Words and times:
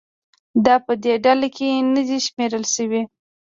دا 0.65 0.75
په 0.85 0.93
دې 1.03 1.13
ډله 1.25 1.47
کې 1.55 1.67
نه 1.93 2.01
دي 2.07 2.17
شمېرل 2.27 2.63
شوي 2.75 3.01